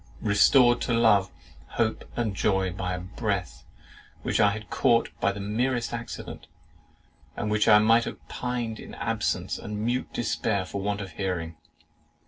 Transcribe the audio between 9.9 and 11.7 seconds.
despair for want of hearing!